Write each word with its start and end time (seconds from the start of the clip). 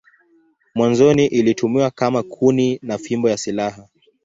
Mwanzoni 0.75 1.25
ilitumiwa 1.25 1.89
kama 1.91 2.23
kuni 2.23 2.79
na 2.81 2.97
fimbo 2.97 3.29
ya 3.29 3.37
silaha. 3.37 3.87